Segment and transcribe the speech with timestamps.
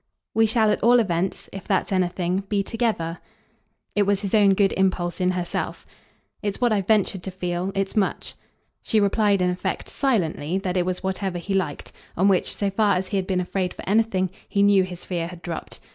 [0.33, 3.19] "We shall at all events if that's anything be together."
[3.95, 5.85] It was his own good impulse in herself.
[6.41, 7.71] "It's what I've ventured to feel.
[7.75, 8.33] It's much."
[8.81, 12.95] She replied in effect, silently, that it was whatever he liked; on which, so far
[12.95, 15.79] as he had been afraid for anything, he knew his fear had dropped.